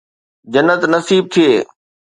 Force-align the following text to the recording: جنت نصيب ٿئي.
جنت 0.53 0.81
نصيب 0.91 1.23
ٿئي. 1.33 1.51